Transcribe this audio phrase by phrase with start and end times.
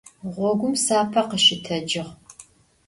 [0.37, 2.05] Ğogum sape khışıtecığ.